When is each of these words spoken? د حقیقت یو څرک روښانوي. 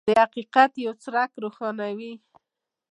د 0.07 0.09
حقیقت 0.21 0.71
یو 0.85 0.93
څرک 1.03 1.31
روښانوي. 1.43 2.13